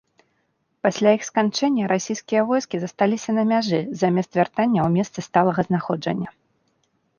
Пасля 0.85 1.09
іх 1.17 1.21
сканчэння 1.29 1.89
расійскія 1.93 2.41
войскі 2.53 2.75
засталіся 2.85 3.31
на 3.37 3.43
мяжы 3.53 3.79
замест 4.01 4.31
вяртання 4.41 4.79
ў 4.87 4.99
месцы 4.99 5.19
сталага 5.29 5.61
знаходжання. 5.71 6.29